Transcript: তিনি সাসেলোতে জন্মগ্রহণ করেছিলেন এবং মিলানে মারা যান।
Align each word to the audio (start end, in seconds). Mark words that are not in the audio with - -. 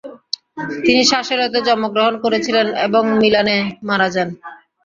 তিনি 0.85 1.01
সাসেলোতে 1.11 1.59
জন্মগ্রহণ 1.67 2.13
করেছিলেন 2.23 2.67
এবং 2.85 3.03
মিলানে 3.21 3.57
মারা 3.87 4.07
যান। 4.15 4.29